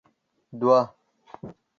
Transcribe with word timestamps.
دوه 0.59 0.79